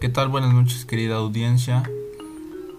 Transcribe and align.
¿Qué 0.00 0.08
tal? 0.08 0.28
Buenas 0.28 0.54
noches 0.54 0.86
querida 0.86 1.16
audiencia. 1.16 1.82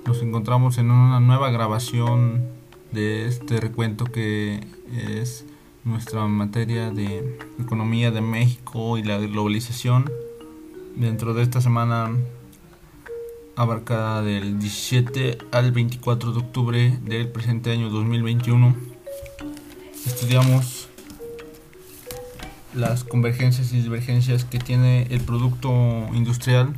Nos 0.07 0.23
encontramos 0.23 0.79
en 0.79 0.89
una 0.89 1.19
nueva 1.19 1.51
grabación 1.51 2.47
de 2.91 3.27
este 3.27 3.59
recuento 3.59 4.05
que 4.05 4.65
es 4.91 5.45
nuestra 5.83 6.25
materia 6.25 6.89
de 6.89 7.37
economía 7.59 8.09
de 8.09 8.21
México 8.21 8.97
y 8.97 9.03
la 9.03 9.19
globalización. 9.19 10.11
Dentro 10.95 11.35
de 11.35 11.43
esta 11.43 11.61
semana 11.61 12.11
abarcada 13.55 14.23
del 14.23 14.57
17 14.57 15.37
al 15.51 15.71
24 15.73 16.31
de 16.31 16.39
octubre 16.39 16.99
del 17.05 17.27
presente 17.27 17.69
año 17.69 17.91
2021, 17.91 18.75
estudiamos 20.07 20.89
las 22.73 23.03
convergencias 23.03 23.73
y 23.73 23.81
divergencias 23.81 24.43
que 24.43 24.57
tiene 24.57 25.03
el 25.11 25.21
producto 25.21 25.69
industrial 26.13 26.73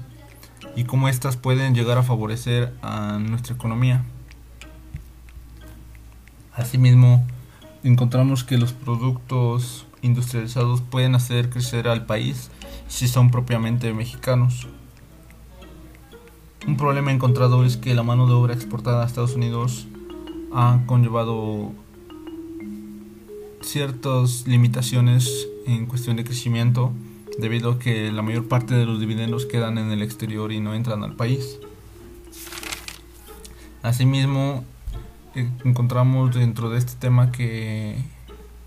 y 0.76 0.86
cómo 0.86 1.08
éstas 1.10 1.38
pueden 1.38 1.76
llegar 1.76 1.98
a 1.98 2.04
favorecer 2.04 2.74
a 2.82 3.20
nuestra 3.20 3.56
economía. 3.56 4.04
Asimismo, 6.54 7.26
encontramos 7.84 8.44
que 8.44 8.58
los 8.58 8.74
productos 8.74 9.86
industrializados 10.02 10.82
pueden 10.82 11.16
hacer 11.16 11.50
crecer 11.50 11.88
al 11.88 12.06
país 12.06 12.52
si 12.88 13.08
son 13.08 13.32
propiamente 13.32 13.94
mexicanos. 13.94 14.68
Un 16.68 16.78
problema 16.78 17.12
encontrado 17.12 17.66
es 17.66 17.78
que 17.78 17.94
la 17.94 18.04
mano 18.04 18.28
de 18.28 18.34
obra 18.34 18.54
exportada 18.54 19.04
a 19.04 19.08
Estados 19.08 19.36
Unidos 19.36 19.88
ha 20.54 20.82
conllevado 20.86 21.72
ciertas 23.62 24.46
limitaciones 24.48 25.48
en 25.66 25.86
cuestión 25.88 26.16
de 26.18 26.24
crecimiento 26.24 26.92
debido 27.38 27.72
a 27.72 27.80
que 27.80 28.12
la 28.12 28.22
mayor 28.22 28.48
parte 28.48 28.76
de 28.76 28.86
los 28.86 29.00
dividendos 29.00 29.46
quedan 29.46 29.78
en 29.78 29.92
el 29.92 30.02
exterior 30.02 30.52
y 30.52 30.60
no 30.60 30.74
entran 30.74 31.04
al 31.04 31.16
país. 31.16 31.60
Asimismo, 33.82 34.64
eh, 35.36 35.50
encontramos 35.66 36.36
dentro 36.36 36.70
de 36.70 36.78
este 36.78 36.94
tema 36.94 37.32
que 37.32 37.98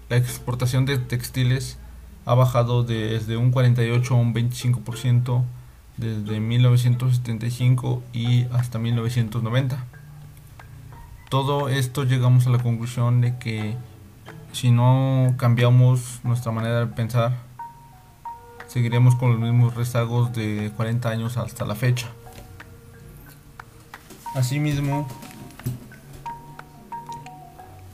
la 0.08 0.16
exportación 0.16 0.84
de 0.84 0.98
textiles 0.98 1.78
ha 2.24 2.34
bajado 2.34 2.82
desde 2.82 3.36
un 3.36 3.50
48 3.50 4.14
a 4.14 4.16
un 4.16 4.34
25% 4.34 5.44
desde 5.96 6.40
1975 6.40 8.02
y 8.12 8.44
hasta 8.52 8.78
1990. 8.78 9.84
Todo 11.30 11.68
esto 11.68 12.04
llegamos 12.04 12.46
a 12.46 12.50
la 12.50 12.58
conclusión 12.58 13.20
de 13.20 13.38
que 13.38 13.76
si 14.52 14.70
no 14.70 15.34
cambiamos 15.38 16.20
nuestra 16.24 16.52
manera 16.52 16.80
de 16.80 16.86
pensar, 16.86 17.45
seguiremos 18.76 19.14
con 19.14 19.30
los 19.30 19.40
mismos 19.40 19.74
rezagos 19.74 20.34
de 20.34 20.70
40 20.76 21.08
años 21.08 21.38
hasta 21.38 21.64
la 21.64 21.74
fecha. 21.74 22.08
Asimismo, 24.34 25.08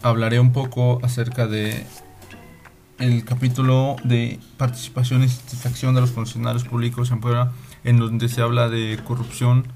hablaré 0.02 0.40
un 0.40 0.52
poco 0.52 0.98
acerca 1.04 1.46
de 1.46 1.86
el 2.98 3.24
capítulo 3.24 3.94
de 4.02 4.40
participación 4.56 5.22
y 5.22 5.28
satisfacción 5.28 5.94
de 5.94 6.00
los 6.00 6.10
funcionarios 6.10 6.64
públicos 6.64 7.12
en 7.12 7.20
Puebla, 7.20 7.52
en 7.84 8.00
donde 8.00 8.28
se 8.28 8.42
habla 8.42 8.68
de 8.68 8.98
corrupción 9.04 9.68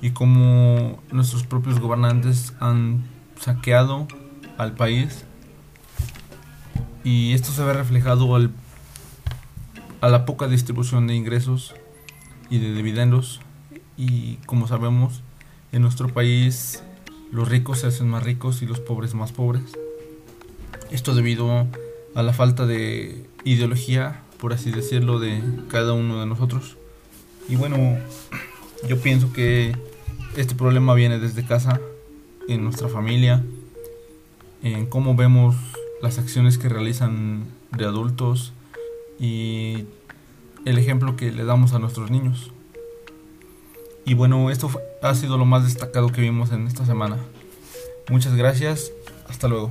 y 0.00 0.10
cómo 0.10 1.02
nuestros 1.10 1.42
propios 1.42 1.80
gobernantes 1.80 2.54
han 2.60 3.02
saqueado 3.40 4.06
al 4.58 4.74
país 4.76 5.24
y 7.02 7.32
esto 7.32 7.50
se 7.50 7.64
ve 7.64 7.72
reflejado 7.72 8.36
al 8.36 8.52
a 10.02 10.08
la 10.08 10.26
poca 10.26 10.48
distribución 10.48 11.06
de 11.06 11.14
ingresos 11.14 11.74
y 12.50 12.58
de 12.58 12.74
dividendos 12.74 13.40
y 13.96 14.34
como 14.46 14.66
sabemos 14.66 15.22
en 15.70 15.82
nuestro 15.82 16.08
país 16.08 16.82
los 17.30 17.48
ricos 17.48 17.78
se 17.78 17.86
hacen 17.86 18.08
más 18.08 18.24
ricos 18.24 18.62
y 18.62 18.66
los 18.66 18.80
pobres 18.80 19.14
más 19.14 19.30
pobres. 19.30 19.62
Esto 20.90 21.14
debido 21.14 21.68
a 22.16 22.22
la 22.22 22.32
falta 22.32 22.66
de 22.66 23.24
ideología, 23.44 24.22
por 24.38 24.52
así 24.52 24.72
decirlo, 24.72 25.20
de 25.20 25.40
cada 25.68 25.92
uno 25.92 26.18
de 26.18 26.26
nosotros. 26.26 26.76
Y 27.48 27.54
bueno, 27.54 27.96
yo 28.88 29.00
pienso 29.00 29.32
que 29.32 29.76
este 30.36 30.56
problema 30.56 30.94
viene 30.94 31.20
desde 31.20 31.46
casa, 31.46 31.80
en 32.48 32.64
nuestra 32.64 32.88
familia, 32.88 33.44
en 34.64 34.84
cómo 34.86 35.14
vemos 35.14 35.54
las 36.02 36.18
acciones 36.18 36.58
que 36.58 36.68
realizan 36.68 37.44
de 37.70 37.84
adultos, 37.84 38.52
y 39.22 39.84
el 40.64 40.78
ejemplo 40.78 41.16
que 41.16 41.32
le 41.32 41.44
damos 41.44 41.72
a 41.72 41.78
nuestros 41.78 42.10
niños. 42.10 42.50
Y 44.04 44.14
bueno, 44.14 44.50
esto 44.50 44.70
ha 45.02 45.14
sido 45.14 45.38
lo 45.38 45.44
más 45.44 45.64
destacado 45.64 46.08
que 46.08 46.20
vimos 46.20 46.52
en 46.52 46.66
esta 46.66 46.84
semana. 46.84 47.18
Muchas 48.08 48.34
gracias, 48.34 48.90
hasta 49.28 49.48
luego. 49.48 49.70